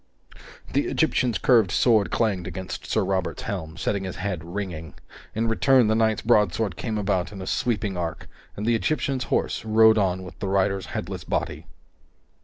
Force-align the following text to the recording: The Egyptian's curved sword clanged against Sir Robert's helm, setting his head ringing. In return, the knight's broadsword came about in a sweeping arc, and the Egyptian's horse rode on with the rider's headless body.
The 0.73 0.87
Egyptian's 0.87 1.37
curved 1.37 1.69
sword 1.69 2.09
clanged 2.09 2.47
against 2.47 2.87
Sir 2.87 3.05
Robert's 3.05 3.43
helm, 3.43 3.77
setting 3.77 4.03
his 4.03 4.15
head 4.15 4.43
ringing. 4.43 4.95
In 5.35 5.47
return, 5.47 5.85
the 5.89 5.93
knight's 5.93 6.23
broadsword 6.23 6.75
came 6.75 6.97
about 6.97 7.31
in 7.31 7.39
a 7.39 7.45
sweeping 7.45 7.95
arc, 7.95 8.27
and 8.57 8.65
the 8.65 8.73
Egyptian's 8.73 9.25
horse 9.25 9.63
rode 9.63 9.99
on 9.99 10.23
with 10.23 10.39
the 10.39 10.47
rider's 10.47 10.87
headless 10.87 11.23
body. 11.23 11.67